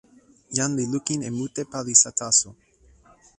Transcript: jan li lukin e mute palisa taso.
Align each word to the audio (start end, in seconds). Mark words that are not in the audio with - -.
jan 0.55 0.71
li 0.77 0.85
lukin 0.93 1.19
e 1.29 1.31
mute 1.37 1.61
palisa 1.71 2.09
taso. 2.19 2.49